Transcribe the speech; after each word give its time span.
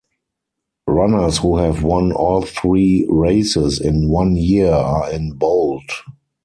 Runners 0.87 1.37
who 1.37 1.57
have 1.57 1.83
won 1.83 2.11
all 2.11 2.41
three 2.41 3.05
races 3.07 3.79
in 3.79 4.09
one 4.09 4.35
year 4.35 4.71
are 4.73 5.11
in 5.11 5.33
bold. 5.33 5.83